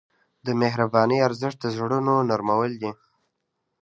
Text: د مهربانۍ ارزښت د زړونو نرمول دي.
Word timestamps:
د 0.45 0.47
مهربانۍ 0.61 1.17
ارزښت 1.27 1.57
د 1.61 1.65
زړونو 1.75 2.13
نرمول 2.29 2.71
دي. 2.81 2.91